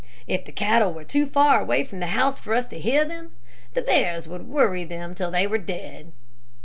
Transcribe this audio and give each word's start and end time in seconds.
If 0.25 0.45
the 0.45 0.51
cattle 0.51 0.91
were 0.91 1.03
too 1.03 1.27
far 1.27 1.61
away 1.61 1.83
from 1.83 1.99
the 1.99 2.07
house 2.07 2.39
for 2.39 2.55
us 2.55 2.65
to 2.69 2.79
hear 2.79 3.05
them, 3.05 3.33
the 3.75 3.83
bears 3.83 4.27
would 4.27 4.47
worry 4.47 4.83
them 4.83 5.13
till 5.13 5.29
they 5.29 5.45
were 5.45 5.59
dead. 5.59 6.11